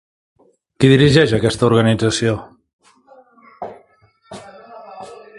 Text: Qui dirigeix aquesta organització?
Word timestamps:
Qui 0.83 0.89
dirigeix 0.91 1.33
aquesta 1.37 1.67
organització? 1.67 2.33